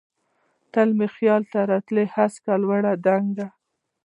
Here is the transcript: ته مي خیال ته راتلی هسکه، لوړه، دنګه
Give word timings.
ته 0.71 0.79
مي 0.97 1.07
خیال 1.15 1.43
ته 1.51 1.59
راتلی 1.71 2.05
هسکه، 2.15 2.53
لوړه، 2.63 2.93
دنګه 3.05 3.47